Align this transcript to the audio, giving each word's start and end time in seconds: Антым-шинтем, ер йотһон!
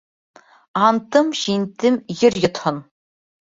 Антым-шинтем, 0.87 1.95
ер 2.27 2.33
йотһон! 2.47 2.77